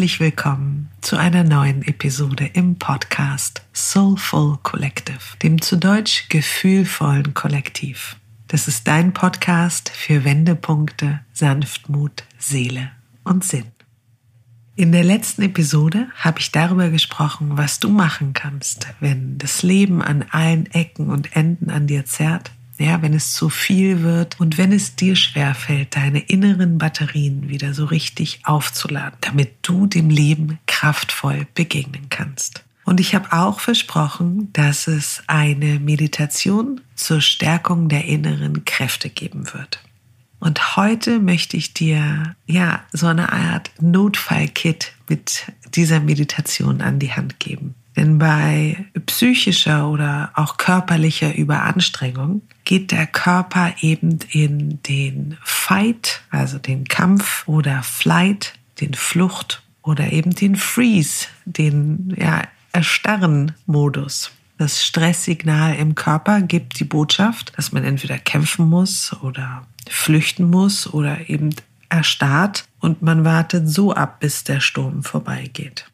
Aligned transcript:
herzlich 0.00 0.20
willkommen 0.20 0.88
zu 1.02 1.18
einer 1.18 1.44
neuen 1.44 1.82
Episode 1.82 2.48
im 2.54 2.76
Podcast 2.76 3.60
Soulful 3.74 4.56
Collective, 4.62 5.36
dem 5.42 5.60
zu 5.60 5.76
Deutsch 5.76 6.30
gefühlvollen 6.30 7.34
Kollektiv. 7.34 8.16
Das 8.48 8.66
ist 8.66 8.88
dein 8.88 9.12
Podcast 9.12 9.90
für 9.90 10.24
Wendepunkte, 10.24 11.20
Sanftmut, 11.34 12.24
Seele 12.38 12.92
und 13.24 13.44
Sinn. 13.44 13.66
In 14.74 14.92
der 14.92 15.04
letzten 15.04 15.42
Episode 15.42 16.08
habe 16.16 16.38
ich 16.38 16.50
darüber 16.50 16.88
gesprochen, 16.88 17.58
was 17.58 17.78
du 17.78 17.90
machen 17.90 18.32
kannst, 18.32 18.86
wenn 19.00 19.36
das 19.36 19.62
Leben 19.62 20.00
an 20.00 20.24
allen 20.30 20.64
Ecken 20.72 21.10
und 21.10 21.36
Enden 21.36 21.68
an 21.68 21.86
dir 21.86 22.06
zerrt 22.06 22.52
ja, 22.80 23.02
wenn 23.02 23.14
es 23.14 23.32
zu 23.32 23.48
viel 23.48 24.02
wird 24.02 24.40
und 24.40 24.58
wenn 24.58 24.72
es 24.72 24.96
dir 24.96 25.16
schwerfällt, 25.16 25.96
deine 25.96 26.20
inneren 26.20 26.78
Batterien 26.78 27.48
wieder 27.48 27.74
so 27.74 27.84
richtig 27.84 28.40
aufzuladen, 28.44 29.18
damit 29.20 29.50
du 29.62 29.86
dem 29.86 30.10
Leben 30.10 30.58
kraftvoll 30.66 31.46
begegnen 31.54 32.08
kannst. 32.08 32.64
Und 32.84 32.98
ich 32.98 33.14
habe 33.14 33.32
auch 33.32 33.60
versprochen, 33.60 34.52
dass 34.52 34.88
es 34.88 35.22
eine 35.26 35.78
Meditation 35.78 36.80
zur 36.96 37.20
Stärkung 37.20 37.88
der 37.88 38.06
inneren 38.06 38.64
Kräfte 38.64 39.10
geben 39.10 39.52
wird. 39.52 39.80
Und 40.40 40.76
heute 40.76 41.20
möchte 41.20 41.56
ich 41.58 41.74
dir 41.74 42.34
ja 42.46 42.82
so 42.92 43.06
eine 43.06 43.32
Art 43.32 43.70
Notfallkit 43.80 44.94
mit 45.08 45.52
dieser 45.74 46.00
Meditation 46.00 46.80
an 46.80 46.98
die 46.98 47.12
Hand 47.12 47.38
geben. 47.38 47.74
Denn 47.96 48.18
bei 48.18 48.86
psychischer 49.06 49.88
oder 49.88 50.30
auch 50.34 50.56
körperlicher 50.56 51.34
Überanstrengung 51.34 52.42
geht 52.64 52.92
der 52.92 53.06
Körper 53.06 53.74
eben 53.80 54.20
in 54.30 54.80
den 54.84 55.36
Fight, 55.42 56.22
also 56.30 56.58
den 56.58 56.84
Kampf 56.84 57.46
oder 57.48 57.82
Flight, 57.82 58.54
den 58.80 58.94
Flucht 58.94 59.62
oder 59.82 60.12
eben 60.12 60.34
den 60.34 60.56
Freeze, 60.56 61.26
den 61.44 62.14
ja, 62.16 62.42
Erstarren-Modus. 62.72 64.30
Das 64.56 64.84
Stresssignal 64.84 65.74
im 65.76 65.94
Körper 65.94 66.42
gibt 66.42 66.78
die 66.78 66.84
Botschaft, 66.84 67.52
dass 67.56 67.72
man 67.72 67.82
entweder 67.82 68.18
kämpfen 68.18 68.68
muss 68.68 69.16
oder 69.22 69.66
flüchten 69.88 70.44
muss 70.44 70.92
oder 70.92 71.28
eben 71.28 71.54
erstarrt 71.88 72.64
und 72.78 73.02
man 73.02 73.24
wartet 73.24 73.68
so 73.68 73.92
ab, 73.92 74.20
bis 74.20 74.44
der 74.44 74.60
Sturm 74.60 75.02
vorbeigeht. 75.02 75.89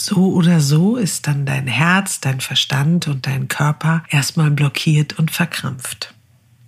So 0.00 0.32
oder 0.32 0.60
so 0.60 0.96
ist 0.96 1.26
dann 1.26 1.44
dein 1.44 1.66
Herz, 1.66 2.20
dein 2.20 2.40
Verstand 2.40 3.08
und 3.08 3.26
dein 3.26 3.48
Körper 3.48 4.04
erstmal 4.10 4.52
blockiert 4.52 5.18
und 5.18 5.32
verkrampft. 5.32 6.14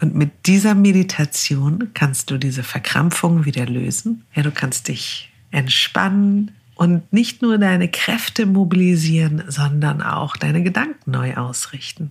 Und 0.00 0.16
mit 0.16 0.46
dieser 0.46 0.74
Meditation 0.74 1.90
kannst 1.94 2.32
du 2.32 2.38
diese 2.38 2.64
Verkrampfung 2.64 3.44
wieder 3.44 3.66
lösen. 3.66 4.24
Ja, 4.34 4.42
du 4.42 4.50
kannst 4.50 4.88
dich 4.88 5.30
entspannen 5.52 6.50
und 6.74 7.12
nicht 7.12 7.40
nur 7.40 7.56
deine 7.56 7.86
Kräfte 7.86 8.46
mobilisieren, 8.46 9.44
sondern 9.46 10.02
auch 10.02 10.36
deine 10.36 10.64
Gedanken 10.64 11.12
neu 11.12 11.36
ausrichten. 11.36 12.10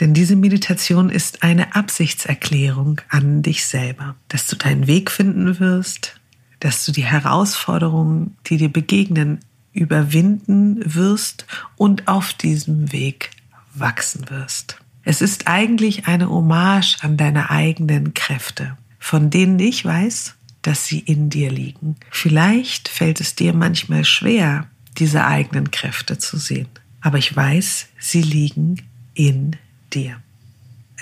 Denn 0.00 0.12
diese 0.12 0.36
Meditation 0.36 1.08
ist 1.08 1.42
eine 1.42 1.74
Absichtserklärung 1.74 3.00
an 3.08 3.40
dich 3.42 3.64
selber, 3.64 4.16
dass 4.28 4.46
du 4.48 4.56
deinen 4.56 4.86
Weg 4.86 5.10
finden 5.10 5.58
wirst, 5.60 6.20
dass 6.60 6.84
du 6.84 6.92
die 6.92 7.06
Herausforderungen, 7.06 8.36
die 8.46 8.58
dir 8.58 8.70
begegnen, 8.70 9.38
überwinden 9.72 10.80
wirst 10.84 11.46
und 11.76 12.08
auf 12.08 12.32
diesem 12.32 12.92
Weg 12.92 13.30
wachsen 13.74 14.28
wirst. 14.30 14.78
Es 15.04 15.20
ist 15.20 15.48
eigentlich 15.48 16.06
eine 16.06 16.30
Hommage 16.30 16.98
an 17.00 17.16
deine 17.16 17.50
eigenen 17.50 18.14
Kräfte, 18.14 18.76
von 18.98 19.30
denen 19.30 19.58
ich 19.58 19.84
weiß, 19.84 20.34
dass 20.62 20.86
sie 20.86 21.00
in 21.00 21.28
dir 21.28 21.50
liegen. 21.50 21.96
Vielleicht 22.10 22.88
fällt 22.88 23.20
es 23.20 23.34
dir 23.34 23.52
manchmal 23.52 24.04
schwer, 24.04 24.66
diese 24.98 25.24
eigenen 25.24 25.70
Kräfte 25.70 26.18
zu 26.18 26.36
sehen, 26.36 26.68
aber 27.00 27.18
ich 27.18 27.34
weiß, 27.34 27.88
sie 27.98 28.22
liegen 28.22 28.82
in 29.14 29.56
dir. 29.92 30.16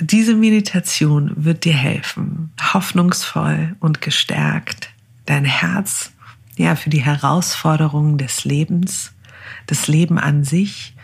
Diese 0.01 0.35
Meditation 0.35 1.33
wird 1.37 1.65
dir 1.65 1.75
helfen, 1.75 2.53
hoffnungsvoll 2.73 3.77
und 3.81 4.01
gestärkt 4.01 4.91
dein 5.27 5.45
Herz 5.45 6.13
ja, 6.61 6.77
für 6.77 6.91
die 6.91 7.03
Herausforderungen 7.03 8.19
des 8.19 8.45
Lebens, 8.45 9.13
das 9.67 9.89
Leben 9.89 10.19
an 10.19 10.45
sich 10.45 10.95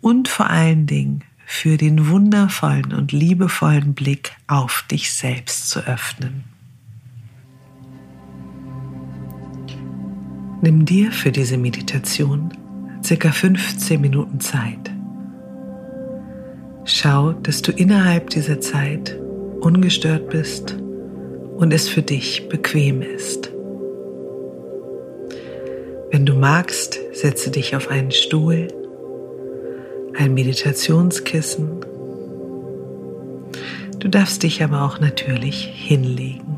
und 0.00 0.28
vor 0.28 0.50
allen 0.50 0.86
Dingen 0.86 1.22
für 1.46 1.76
den 1.76 2.08
wundervollen 2.08 2.92
und 2.92 3.12
liebevollen 3.12 3.94
Blick 3.94 4.32
auf 4.48 4.84
dich 4.90 5.12
selbst 5.12 5.70
zu 5.70 5.80
öffnen. 5.80 6.44
Nimm 10.60 10.84
dir 10.84 11.12
für 11.12 11.30
diese 11.30 11.56
Meditation 11.56 12.52
circa 13.04 13.30
15 13.30 14.00
Minuten 14.00 14.40
Zeit. 14.40 14.90
Schau, 16.84 17.32
dass 17.32 17.62
du 17.62 17.70
innerhalb 17.70 18.30
dieser 18.30 18.60
Zeit 18.60 19.16
ungestört 19.60 20.28
bist 20.30 20.76
und 21.56 21.72
es 21.72 21.88
für 21.88 22.02
dich 22.02 22.48
bequem 22.48 23.02
ist. 23.02 23.52
Wenn 26.10 26.24
du 26.24 26.34
magst, 26.34 26.98
setze 27.12 27.50
dich 27.50 27.76
auf 27.76 27.88
einen 27.88 28.10
Stuhl, 28.10 28.68
ein 30.16 30.32
Meditationskissen. 30.32 31.68
Du 33.98 34.08
darfst 34.08 34.42
dich 34.42 34.62
aber 34.62 34.82
auch 34.82 35.00
natürlich 35.00 35.64
hinlegen. 35.64 36.56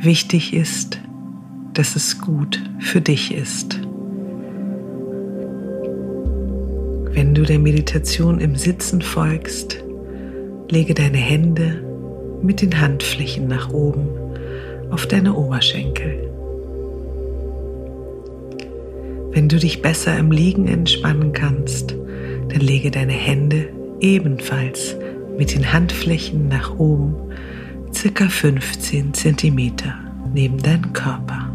Wichtig 0.00 0.54
ist, 0.54 1.00
dass 1.74 1.96
es 1.96 2.20
gut 2.20 2.62
für 2.78 3.00
dich 3.00 3.34
ist. 3.34 3.80
Wenn 7.14 7.34
du 7.34 7.42
der 7.42 7.58
Meditation 7.58 8.40
im 8.40 8.56
Sitzen 8.56 9.02
folgst, 9.02 9.82
lege 10.70 10.94
deine 10.94 11.18
Hände 11.18 11.84
mit 12.42 12.62
den 12.62 12.80
Handflächen 12.80 13.48
nach 13.48 13.72
oben 13.72 14.08
auf 14.90 15.06
deine 15.06 15.34
Oberschenkel. 15.34 16.11
Wenn 19.32 19.48
du 19.48 19.58
dich 19.58 19.80
besser 19.80 20.18
im 20.18 20.30
Liegen 20.30 20.68
entspannen 20.68 21.32
kannst, 21.32 21.96
dann 22.48 22.60
lege 22.60 22.90
deine 22.90 23.14
Hände 23.14 23.70
ebenfalls 23.98 24.94
mit 25.38 25.54
den 25.54 25.72
Handflächen 25.72 26.48
nach 26.48 26.78
oben, 26.78 27.14
circa 27.94 28.28
15 28.28 29.14
cm 29.14 29.72
neben 30.34 30.58
deinen 30.58 30.92
Körper. 30.92 31.48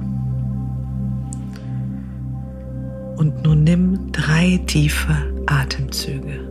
Und 3.17 3.43
nun 3.43 3.63
nimm 3.63 4.11
drei 4.11 4.59
tiefe 4.65 5.15
Atemzüge. 5.45 6.49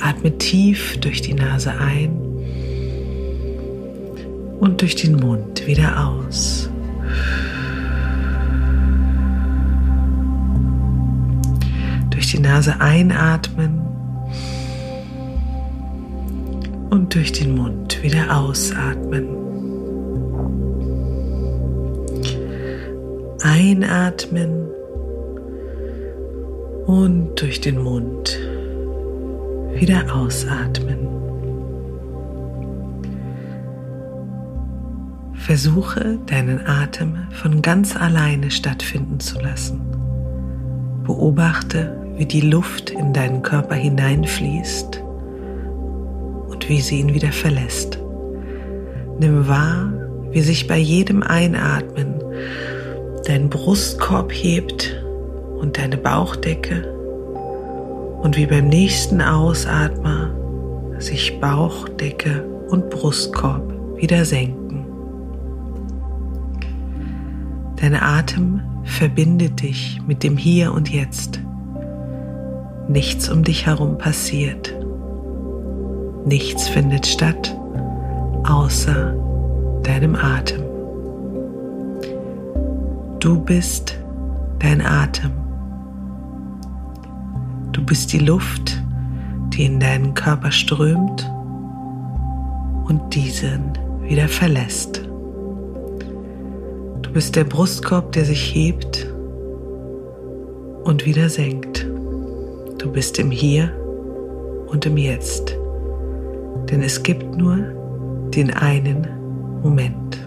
Atme 0.00 0.36
tief 0.38 0.98
durch 0.98 1.22
die 1.22 1.34
Nase 1.34 1.72
ein 1.78 2.16
und 4.58 4.80
durch 4.80 4.96
den 4.96 5.14
Mund 5.14 5.68
wieder 5.68 6.04
aus. 6.08 6.71
Nase 12.52 12.78
einatmen 12.80 13.80
und 16.90 17.14
durch 17.14 17.32
den 17.32 17.54
Mund 17.54 18.02
wieder 18.02 18.36
ausatmen. 18.36 19.26
Einatmen 23.42 24.68
und 26.84 27.40
durch 27.40 27.62
den 27.62 27.82
Mund 27.82 28.38
wieder 29.72 30.14
ausatmen. 30.14 31.08
Versuche 35.32 36.18
deinen 36.26 36.66
Atem 36.66 37.16
von 37.30 37.62
ganz 37.62 37.96
alleine 37.96 38.50
stattfinden 38.50 39.20
zu 39.20 39.40
lassen. 39.40 39.80
Beobachte, 41.04 41.96
wie 42.22 42.26
die 42.26 42.40
Luft 42.40 42.90
in 42.90 43.12
deinen 43.12 43.42
Körper 43.42 43.74
hineinfließt 43.74 45.02
und 46.46 46.68
wie 46.68 46.80
sie 46.80 47.00
ihn 47.00 47.12
wieder 47.14 47.32
verlässt. 47.32 47.98
Nimm 49.18 49.48
wahr, 49.48 49.92
wie 50.30 50.40
sich 50.40 50.68
bei 50.68 50.78
jedem 50.78 51.24
Einatmen 51.24 52.14
dein 53.26 53.50
Brustkorb 53.50 54.30
hebt 54.30 55.04
und 55.58 55.78
deine 55.78 55.96
Bauchdecke 55.96 56.94
und 58.22 58.36
wie 58.36 58.46
beim 58.46 58.68
nächsten 58.68 59.20
Ausatmer 59.20 60.30
sich 60.98 61.40
Bauchdecke 61.40 62.44
und 62.68 62.88
Brustkorb 62.88 63.64
wieder 63.96 64.24
senken. 64.24 64.86
Dein 67.80 67.96
Atem 67.96 68.60
verbindet 68.84 69.60
dich 69.60 70.00
mit 70.06 70.22
dem 70.22 70.36
Hier 70.36 70.72
und 70.72 70.88
Jetzt 70.88 71.40
Nichts 72.88 73.28
um 73.28 73.44
dich 73.44 73.66
herum 73.66 73.98
passiert. 73.98 74.74
Nichts 76.24 76.68
findet 76.68 77.06
statt 77.06 77.56
außer 78.44 79.14
deinem 79.82 80.14
Atem. 80.14 80.62
Du 83.20 83.38
bist 83.38 83.98
dein 84.58 84.80
Atem. 84.84 85.30
Du 87.72 87.84
bist 87.84 88.12
die 88.12 88.18
Luft, 88.18 88.82
die 89.50 89.64
in 89.64 89.80
deinen 89.80 90.14
Körper 90.14 90.50
strömt 90.50 91.30
und 92.88 93.14
diesen 93.14 93.78
wieder 94.02 94.28
verlässt. 94.28 95.02
Du 97.02 97.12
bist 97.12 97.36
der 97.36 97.44
Brustkorb, 97.44 98.12
der 98.12 98.24
sich 98.24 98.54
hebt 98.54 99.06
und 100.84 101.06
wieder 101.06 101.28
senkt. 101.28 101.91
Du 102.82 102.90
bist 102.90 103.16
im 103.20 103.30
Hier 103.30 103.70
und 104.66 104.84
im 104.86 104.96
Jetzt. 104.96 105.56
Denn 106.68 106.82
es 106.82 107.00
gibt 107.00 107.36
nur 107.36 107.56
den 108.34 108.52
einen 108.52 109.06
Moment. 109.62 110.18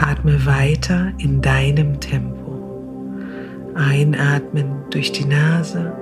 Atme 0.00 0.46
weiter 0.46 1.12
in 1.18 1.42
deinem 1.42 1.98
Tempo. 1.98 2.60
Einatmen 3.74 4.70
durch 4.90 5.10
die 5.10 5.24
Nase 5.24 5.92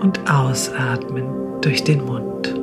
und 0.00 0.30
ausatmen 0.30 1.24
durch 1.62 1.84
den 1.84 2.04
Mund. 2.04 2.54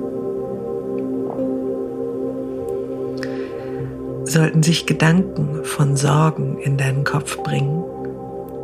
Sollten 4.36 4.64
sich 4.64 4.86
Gedanken 4.86 5.64
von 5.64 5.96
Sorgen 5.96 6.58
in 6.58 6.76
deinen 6.76 7.06
Kopf 7.06 7.42
bringen, 7.42 7.86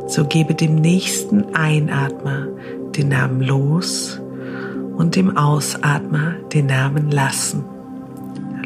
so 0.06 0.26
gebe 0.26 0.54
dem 0.54 0.74
nächsten 0.74 1.54
Einatmer 1.54 2.46
den 2.94 3.08
Namen 3.08 3.40
los 3.40 4.20
und 4.98 5.16
dem 5.16 5.34
Ausatmer 5.34 6.34
den 6.52 6.66
Namen 6.66 7.10
lassen. 7.10 7.64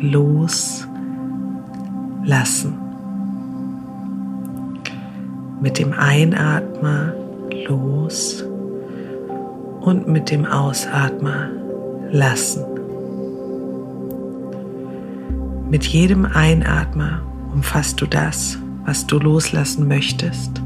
Los, 0.00 0.84
lassen. 2.24 2.76
Mit 5.60 5.78
dem 5.78 5.92
Einatmer 5.92 7.12
los 7.68 8.44
und 9.80 10.08
mit 10.08 10.32
dem 10.32 10.44
Ausatmer 10.44 11.50
lassen. 12.10 12.75
Mit 15.68 15.84
jedem 15.84 16.24
Einatmer 16.26 17.22
umfasst 17.52 18.00
du 18.00 18.06
das, 18.06 18.58
was 18.84 19.06
du 19.06 19.18
loslassen 19.18 19.88
möchtest 19.88 20.62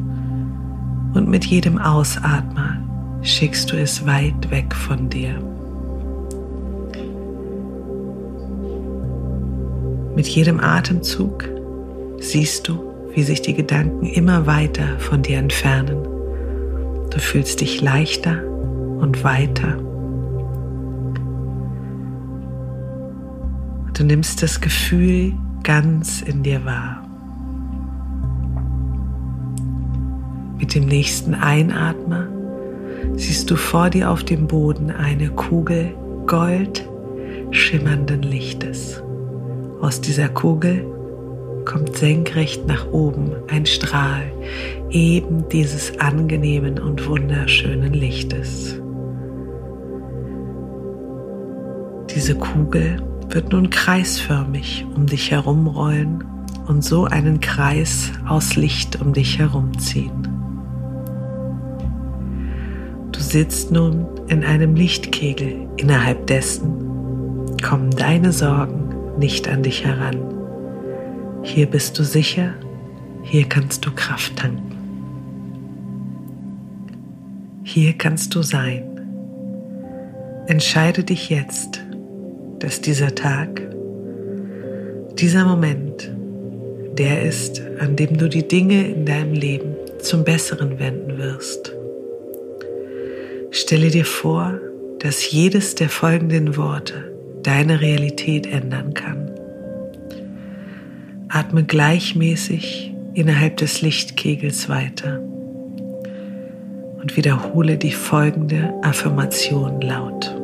und 1.14 1.29
mit 1.29 1.47
jedem 1.47 1.79
Ausatmer 1.79 2.76
schickst 3.23 3.73
du 3.73 3.76
es 3.76 4.06
weit 4.06 4.50
weg 4.50 4.75
von 4.75 5.08
dir. 5.08 5.35
Mit 10.14 10.29
jedem 10.29 10.61
Atemzug 10.61 11.49
siehst 12.19 12.69
du, 12.69 12.79
wie 13.14 13.23
sich 13.23 13.41
die 13.41 13.55
Gedanken 13.55 14.05
immer 14.05 14.47
weiter 14.47 14.99
von 14.99 15.23
dir 15.23 15.38
entfernen. 15.38 16.02
Du 17.11 17.19
fühlst 17.19 17.61
dich 17.61 17.81
leichter 17.81 18.44
und 18.99 19.25
weiter. 19.25 19.79
Du 24.00 24.06
nimmst 24.06 24.43
das 24.43 24.62
Gefühl 24.62 25.35
ganz 25.62 26.23
in 26.23 26.43
dir 26.43 26.64
wahr. 26.64 27.06
Mit 30.58 30.75
dem 30.75 30.87
nächsten 30.87 31.35
Einatmer 31.35 32.26
siehst 33.17 33.50
du 33.50 33.56
vor 33.56 33.91
dir 33.91 34.11
auf 34.11 34.25
dem 34.25 34.47
Boden 34.47 34.91
eine 34.91 35.29
Kugel 35.29 35.94
gold 36.26 36.88
schimmernden 37.50 38.23
Lichtes. 38.23 39.02
Aus 39.82 40.00
dieser 40.00 40.31
Kugel 40.31 40.82
kommt 41.67 41.94
senkrecht 41.94 42.67
nach 42.67 42.91
oben 42.91 43.32
ein 43.49 43.67
Strahl 43.67 44.32
eben 44.88 45.47
dieses 45.50 46.00
angenehmen 46.00 46.79
und 46.79 47.06
wunderschönen 47.06 47.93
Lichtes. 47.93 48.81
Diese 52.08 52.35
Kugel 52.35 53.02
wird 53.35 53.53
nun 53.53 53.71
kreisförmig 53.71 54.87
um 54.94 55.06
dich 55.06 55.31
herumrollen 55.31 56.25
und 56.67 56.85
so 56.85 57.05
einen 57.05 57.41
Kreis 57.41 58.12
aus 58.27 58.56
Licht 58.56 59.00
um 59.00 59.12
dich 59.12 59.38
herumziehen. 59.38 60.29
Du 63.12 63.21
sitzt 63.21 63.71
nun 63.71 64.06
in 64.29 64.44
einem 64.44 64.75
Lichtkegel, 64.75 65.69
innerhalb 65.77 66.27
dessen 66.27 67.56
kommen 67.62 67.91
deine 67.91 68.32
Sorgen 68.32 68.94
nicht 69.19 69.49
an 69.49 69.62
dich 69.62 69.85
heran. 69.85 70.17
Hier 71.43 71.67
bist 71.67 71.99
du 71.99 72.05
sicher, 72.05 72.55
hier 73.23 73.49
kannst 73.49 73.85
du 73.85 73.91
Kraft 73.93 74.37
tanken. 74.37 74.71
Hier 77.62 77.93
kannst 77.93 78.35
du 78.35 78.43
sein. 78.43 78.83
Entscheide 80.47 81.05
dich 81.05 81.31
jetzt, 81.31 81.83
dass 82.61 82.81
dieser 82.81 83.15
Tag, 83.15 83.61
dieser 85.19 85.45
Moment, 85.45 86.11
der 86.97 87.23
ist, 87.23 87.62
an 87.79 87.97
dem 87.97 88.17
du 88.17 88.29
die 88.29 88.47
Dinge 88.47 88.87
in 88.87 89.07
deinem 89.07 89.33
Leben 89.33 89.75
zum 89.99 90.25
Besseren 90.25 90.79
wenden 90.79 91.19
wirst. 91.19 91.75
Stelle 93.51 93.89
dir 93.89 94.05
vor, 94.05 94.59
dass 95.01 95.31
jedes 95.31 95.75
der 95.75 95.89
folgenden 95.89 96.57
Worte 96.57 97.12
deine 97.43 97.81
Realität 97.81 98.47
ändern 98.47 98.95
kann. 98.95 99.31
Atme 101.29 101.65
gleichmäßig 101.65 102.95
innerhalb 103.15 103.57
des 103.57 103.83
Lichtkegels 103.83 104.69
weiter 104.69 105.21
und 107.01 107.17
wiederhole 107.17 107.79
die 107.79 107.93
folgende 107.93 108.75
Affirmation 108.83 109.81
laut. 109.81 110.40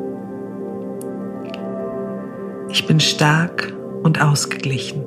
Ich 2.78 2.86
bin 2.86 3.00
stark 3.00 3.72
und 4.02 4.20
ausgeglichen. 4.20 5.02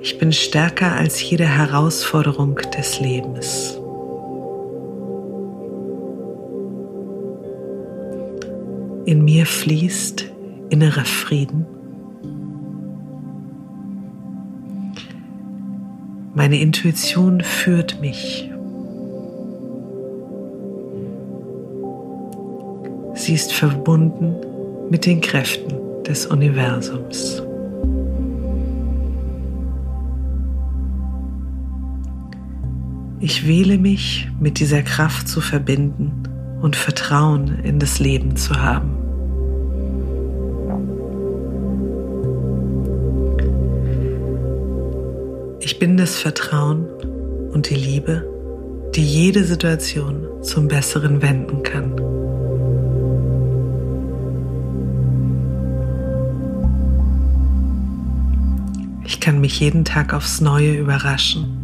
Ich 0.00 0.16
bin 0.16 0.32
stärker 0.32 0.92
als 0.92 1.22
jede 1.28 1.44
Herausforderung 1.44 2.54
des 2.74 2.98
Lebens. 2.98 3.78
In 9.04 9.26
mir 9.26 9.44
fließt 9.44 10.32
innerer 10.70 11.04
Frieden. 11.04 11.66
Meine 16.34 16.58
Intuition 16.58 17.42
führt 17.42 18.00
mich. 18.00 18.50
Sie 23.30 23.36
ist 23.36 23.52
verbunden 23.52 24.34
mit 24.90 25.06
den 25.06 25.20
Kräften 25.20 26.02
des 26.02 26.26
Universums. 26.26 27.40
Ich 33.20 33.46
wähle 33.46 33.78
mich 33.78 34.28
mit 34.40 34.58
dieser 34.58 34.82
Kraft 34.82 35.28
zu 35.28 35.40
verbinden 35.40 36.24
und 36.60 36.74
Vertrauen 36.74 37.60
in 37.62 37.78
das 37.78 38.00
Leben 38.00 38.34
zu 38.34 38.60
haben. 38.60 38.96
Ich 45.60 45.78
bin 45.78 45.96
das 45.96 46.16
Vertrauen 46.18 46.84
und 47.52 47.70
die 47.70 47.76
Liebe, 47.76 48.26
die 48.96 49.04
jede 49.04 49.44
Situation 49.44 50.26
zum 50.42 50.66
Besseren 50.66 51.22
wenden 51.22 51.62
kann. 51.62 52.19
Ich 59.10 59.18
kann 59.18 59.40
mich 59.40 59.58
jeden 59.58 59.84
Tag 59.84 60.14
aufs 60.14 60.40
Neue 60.40 60.72
überraschen 60.72 61.60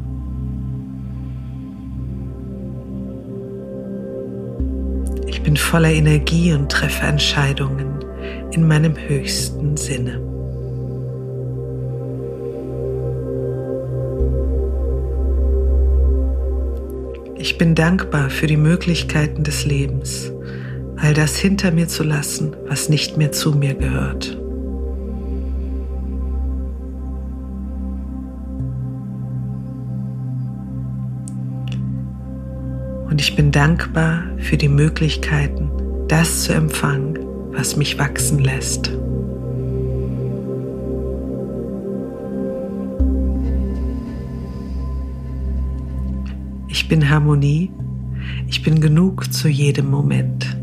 bin 5.47 5.57
voller 5.57 5.93
Energie 5.93 6.53
und 6.53 6.73
treffe 6.73 7.07
Entscheidungen 7.07 8.05
in 8.51 8.67
meinem 8.67 8.97
höchsten 8.97 9.77
Sinne. 9.77 10.21
Ich 17.39 17.59
bin 17.59 17.77
dankbar 17.77 18.29
für 18.29 18.49
die 18.49 18.57
Möglichkeiten 18.57 19.45
des 19.45 19.65
Lebens, 19.65 20.33
all 20.97 21.15
das 21.15 21.37
hinter 21.37 21.71
mir 21.71 21.87
zu 21.87 22.03
lassen, 22.03 22.57
was 22.67 22.89
nicht 22.89 23.17
mehr 23.17 23.31
zu 23.31 23.53
mir 23.53 23.75
gehört. 23.75 24.37
Und 33.09 33.21
ich 33.21 33.37
bin 33.37 33.53
dankbar 33.53 34.25
für 34.39 34.57
die 34.57 34.69
Möglichkeiten, 34.69 35.71
das 36.09 36.45
zu 36.45 36.53
empfangen, 36.53 37.19
was 37.53 37.77
mich 37.77 37.99
wachsen 37.99 38.41
lässt. 38.41 38.91
Ich 46.69 46.89
bin 46.89 47.09
Harmonie, 47.09 47.71
ich 48.49 48.63
bin 48.63 48.81
genug 48.81 49.33
zu 49.33 49.49
jedem 49.49 49.91
Moment. 49.91 50.57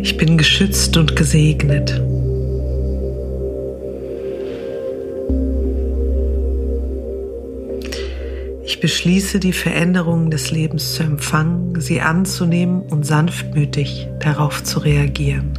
Ich 0.00 0.16
bin 0.16 0.38
geschützt 0.38 0.96
und 0.96 1.14
gesegnet. 1.14 2.02
Ich 8.66 8.80
beschließe, 8.80 9.38
die 9.38 9.52
Veränderungen 9.52 10.28
des 10.28 10.50
Lebens 10.50 10.94
zu 10.94 11.04
empfangen, 11.04 11.80
sie 11.80 12.00
anzunehmen 12.00 12.82
und 12.82 13.06
sanftmütig 13.06 14.08
darauf 14.18 14.64
zu 14.64 14.80
reagieren. 14.80 15.52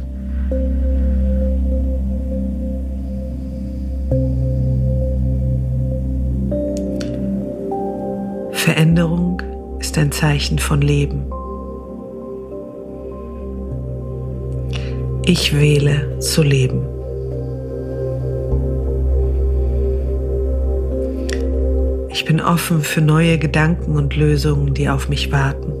Veränderung 8.52 9.40
ist 9.80 9.96
ein 9.96 10.12
Zeichen 10.12 10.58
von 10.58 10.82
Leben. 10.82 11.24
Ich 15.24 15.58
wähle 15.58 16.18
zu 16.20 16.42
leben. 16.42 16.97
Bin 22.28 22.42
offen 22.42 22.82
für 22.82 23.00
neue 23.00 23.38
Gedanken 23.38 23.96
und 23.96 24.14
Lösungen, 24.14 24.74
die 24.74 24.90
auf 24.90 25.08
mich 25.08 25.32
warten. 25.32 25.72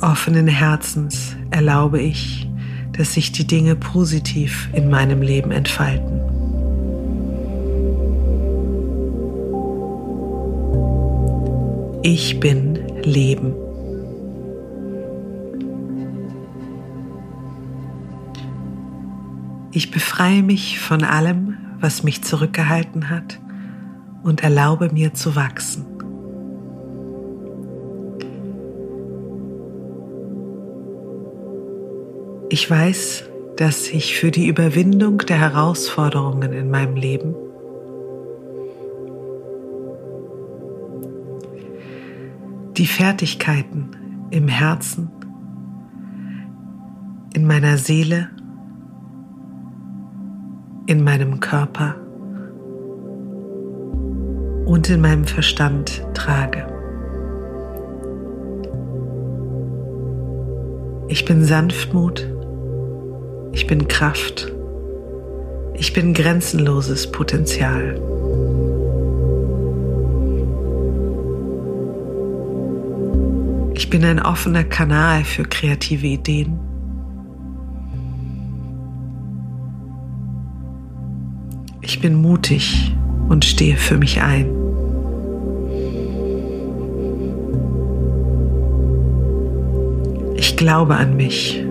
Offenen 0.00 0.48
Herzens 0.48 1.36
erlaube 1.52 2.00
ich, 2.00 2.48
dass 2.98 3.14
sich 3.14 3.30
die 3.30 3.46
Dinge 3.46 3.76
positiv 3.76 4.68
in 4.72 4.90
meinem 4.90 5.22
Leben 5.22 5.52
entfalten. 5.52 6.20
Ich 12.02 12.40
bin 12.40 12.76
Leben. 13.04 13.54
Ich 19.72 19.92
befreie 19.92 20.42
mich 20.42 20.80
von 20.80 21.04
allem, 21.04 21.56
was 21.78 22.02
mich 22.02 22.22
zurückgehalten 22.22 23.08
hat 23.08 23.38
und 24.24 24.42
erlaube 24.42 24.90
mir 24.92 25.14
zu 25.14 25.36
wachsen. 25.36 25.86
Ich 32.48 32.68
weiß, 32.68 33.30
dass 33.56 33.86
ich 33.88 34.16
für 34.16 34.32
die 34.32 34.48
Überwindung 34.48 35.18
der 35.18 35.38
Herausforderungen 35.38 36.52
in 36.52 36.68
meinem 36.68 36.96
Leben 36.96 37.36
die 42.76 42.86
Fertigkeiten 42.86 43.90
im 44.30 44.48
Herzen, 44.48 45.10
in 47.34 47.46
meiner 47.46 47.78
Seele, 47.78 48.30
in 50.90 51.04
meinem 51.04 51.38
Körper 51.38 51.94
und 54.64 54.90
in 54.90 55.00
meinem 55.00 55.24
Verstand 55.24 56.04
trage. 56.14 56.66
Ich 61.06 61.24
bin 61.24 61.44
Sanftmut, 61.44 62.26
ich 63.52 63.68
bin 63.68 63.86
Kraft, 63.86 64.52
ich 65.74 65.92
bin 65.92 66.12
grenzenloses 66.12 67.12
Potenzial. 67.12 67.94
Ich 73.74 73.88
bin 73.90 74.04
ein 74.04 74.20
offener 74.20 74.64
Kanal 74.64 75.22
für 75.22 75.44
kreative 75.44 76.08
Ideen. 76.08 76.69
Ich 82.00 82.02
bin 82.02 82.14
mutig 82.14 82.94
und 83.28 83.44
stehe 83.44 83.76
für 83.76 83.98
mich 83.98 84.22
ein. 84.22 84.46
Ich 90.34 90.56
glaube 90.56 90.96
an 90.96 91.18
mich. 91.18 91.62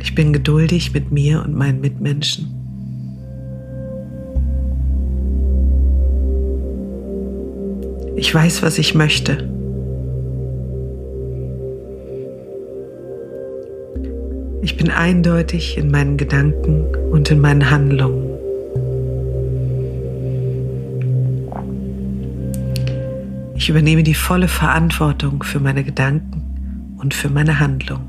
Ich 0.00 0.12
bin 0.16 0.32
geduldig 0.32 0.92
mit 0.92 1.12
mir 1.12 1.44
und 1.44 1.54
meinen 1.54 1.80
Mitmenschen. 1.80 2.48
Ich 8.16 8.34
weiß, 8.34 8.64
was 8.64 8.78
ich 8.78 8.96
möchte. 8.96 9.51
Ich 14.62 14.76
bin 14.76 14.90
eindeutig 14.90 15.76
in 15.76 15.90
meinen 15.90 16.16
Gedanken 16.16 16.86
und 17.10 17.28
in 17.32 17.40
meinen 17.40 17.68
Handlungen. 17.68 18.30
Ich 23.56 23.68
übernehme 23.68 24.04
die 24.04 24.14
volle 24.14 24.46
Verantwortung 24.46 25.42
für 25.42 25.58
meine 25.58 25.82
Gedanken 25.82 26.94
und 26.96 27.12
für 27.12 27.28
meine 27.28 27.58
Handlung. 27.58 28.00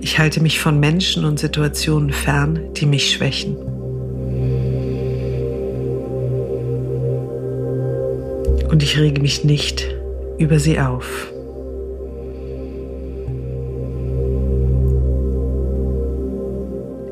Ich 0.00 0.18
halte 0.18 0.42
mich 0.42 0.58
von 0.58 0.80
Menschen 0.80 1.24
und 1.24 1.38
Situationen 1.38 2.12
fern, 2.12 2.58
die 2.76 2.86
mich 2.86 3.12
schwächen. 3.12 3.56
und 8.74 8.82
ich 8.82 8.98
rege 8.98 9.20
mich 9.22 9.44
nicht 9.44 9.94
über 10.38 10.58
sie 10.58 10.78
auf. 10.78 11.32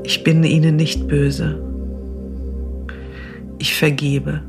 Ich 0.04 0.24
bin 0.24 0.44
ihnen 0.44 0.76
nicht 0.76 1.08
böse. 1.08 1.60
Ich 3.58 3.74
vergebe 3.74 4.42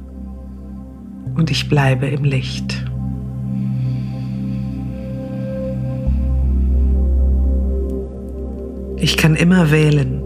und 1.35 1.51
ich 1.51 1.69
bleibe 1.69 2.07
im 2.07 2.23
Licht. 2.23 2.83
Ich 8.97 9.17
kann 9.17 9.35
immer 9.35 9.69
wählen. 9.69 10.21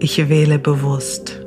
Ich 0.00 0.28
wähle 0.28 0.58
bewusst. 0.58 1.40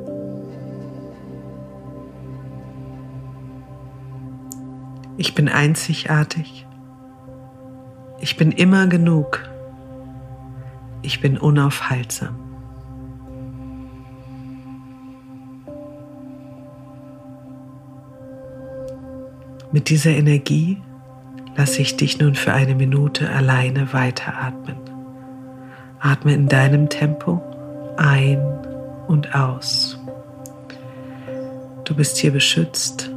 Ich 5.16 5.34
bin 5.34 5.48
einzigartig. 5.48 6.66
Ich 8.20 8.36
bin 8.36 8.50
immer 8.50 8.88
genug. 8.88 9.48
Ich 11.02 11.20
bin 11.20 11.38
unaufhaltsam. 11.38 12.34
Mit 19.70 19.88
dieser 19.88 20.10
Energie 20.10 20.80
lasse 21.56 21.82
ich 21.82 21.96
dich 21.96 22.18
nun 22.18 22.34
für 22.34 22.52
eine 22.52 22.74
Minute 22.74 23.28
alleine 23.30 23.92
weiteratmen. 23.92 24.76
Atme 26.00 26.34
in 26.34 26.48
deinem 26.48 26.88
Tempo 26.88 27.40
ein 27.96 28.38
und 29.06 29.34
aus. 29.34 29.98
Du 31.84 31.94
bist 31.94 32.16
hier 32.16 32.32
beschützt 32.32 33.13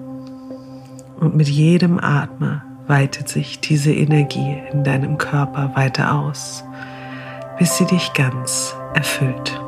und 1.19 1.35
mit 1.35 1.49
jedem 1.49 1.99
Atmer 1.99 2.63
weitet 2.87 3.27
sich 3.27 3.59
diese 3.59 3.93
Energie 3.93 4.57
in 4.71 4.83
deinem 4.83 5.17
Körper 5.17 5.71
weiter 5.75 6.15
aus, 6.15 6.63
bis 7.59 7.77
sie 7.77 7.85
dich 7.85 8.13
ganz 8.13 8.75
erfüllt. 8.93 9.59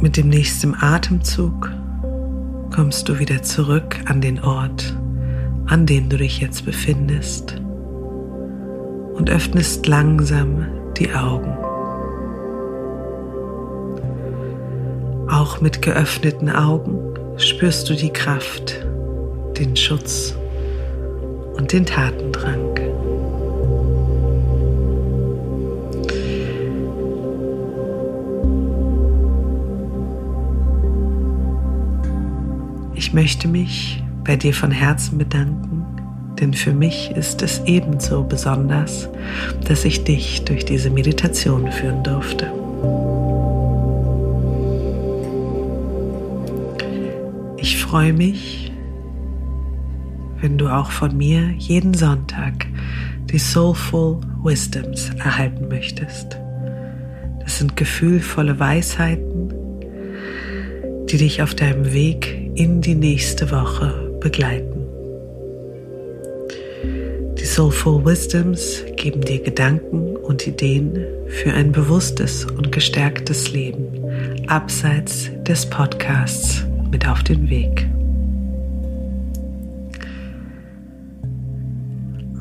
Mit 0.00 0.16
dem 0.16 0.30
nächsten 0.30 0.74
Atemzug 0.80 1.70
kommst 2.74 3.06
du 3.10 3.18
wieder 3.18 3.42
zurück 3.42 3.98
an 4.06 4.22
den 4.22 4.40
Ort, 4.42 4.96
an 5.66 5.84
dem 5.84 6.08
du 6.08 6.16
dich 6.16 6.40
jetzt 6.40 6.64
befindest 6.64 7.60
und 9.14 9.28
öffnest 9.28 9.86
langsam 9.86 10.66
die 10.96 11.12
Augen. 11.12 11.52
Auch 15.28 15.60
mit 15.60 15.82
geöffneten 15.82 16.48
Augen 16.48 16.98
spürst 17.36 17.90
du 17.90 17.94
die 17.94 18.10
Kraft, 18.10 18.86
den 19.58 19.76
Schutz 19.76 20.34
und 21.58 21.74
den 21.74 21.84
Tatendrang. 21.84 22.69
Ich 33.10 33.14
möchte 33.14 33.48
mich 33.48 34.00
bei 34.22 34.36
dir 34.36 34.54
von 34.54 34.70
Herzen 34.70 35.18
bedanken, 35.18 35.84
denn 36.40 36.54
für 36.54 36.72
mich 36.72 37.10
ist 37.10 37.42
es 37.42 37.60
ebenso 37.66 38.22
besonders, 38.22 39.08
dass 39.66 39.84
ich 39.84 40.04
dich 40.04 40.44
durch 40.44 40.64
diese 40.64 40.90
Meditation 40.90 41.72
führen 41.72 42.04
durfte. 42.04 42.52
Ich 47.56 47.78
freue 47.78 48.12
mich, 48.12 48.70
wenn 50.40 50.56
du 50.56 50.68
auch 50.68 50.92
von 50.92 51.16
mir 51.16 51.50
jeden 51.58 51.94
Sonntag 51.94 52.68
die 53.24 53.40
Soulful 53.40 54.20
Wisdoms 54.44 55.10
erhalten 55.18 55.66
möchtest. 55.66 56.38
Das 57.40 57.58
sind 57.58 57.76
gefühlvolle 57.76 58.60
Weisheiten, 58.60 59.52
die 61.10 61.16
dich 61.16 61.42
auf 61.42 61.56
deinem 61.56 61.92
Weg 61.92 62.39
in 62.60 62.80
die 62.82 62.94
nächste 62.94 63.50
Woche 63.50 64.14
begleiten. 64.20 64.86
Die 67.38 67.46
Soulful 67.46 68.04
Wisdoms 68.04 68.84
geben 68.96 69.22
dir 69.22 69.42
Gedanken 69.42 70.14
und 70.16 70.46
Ideen 70.46 71.06
für 71.28 71.54
ein 71.54 71.72
bewusstes 71.72 72.44
und 72.44 72.70
gestärktes 72.70 73.50
Leben 73.52 73.88
abseits 74.46 75.30
des 75.48 75.64
Podcasts 75.64 76.66
mit 76.90 77.08
auf 77.08 77.22
den 77.22 77.48
Weg. 77.48 77.88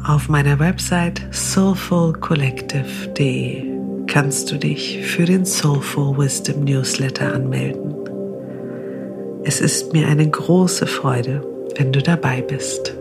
Auf 0.04 0.28
meiner 0.28 0.60
Website 0.60 1.22
soulfulcollective.de 1.32 3.64
kannst 4.08 4.52
du 4.52 4.58
dich 4.58 5.00
für 5.02 5.24
den 5.24 5.46
Soulful 5.46 6.18
Wisdom 6.18 6.66
Newsletter 6.66 7.34
anmelden. 7.34 7.99
Es 9.52 9.62
ist 9.62 9.94
mir 9.94 10.08
eine 10.08 10.30
große 10.30 10.86
Freude, 10.86 11.42
wenn 11.76 11.92
du 11.92 12.04
dabei 12.04 12.44
bist. 12.44 12.94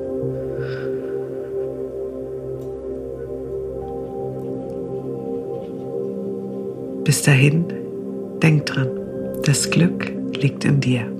Bis 7.05 7.21
dahin, 7.21 7.67
denk 8.43 8.65
dran, 8.65 8.89
das 9.45 9.69
Glück 9.69 10.11
liegt 10.41 10.65
in 10.65 10.81
dir. 10.81 11.13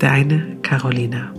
Deine 0.00 0.56
Carolina. 0.62 1.32